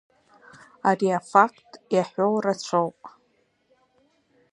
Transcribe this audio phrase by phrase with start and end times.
[0.89, 2.99] Ари афакт иаҳәо рацәоуп.